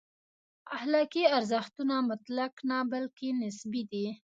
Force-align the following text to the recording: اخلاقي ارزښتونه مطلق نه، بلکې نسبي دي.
اخلاقي 0.77 1.23
ارزښتونه 1.37 1.95
مطلق 2.09 2.53
نه، 2.69 2.77
بلکې 2.91 3.27
نسبي 3.41 3.83
دي. 3.91 4.05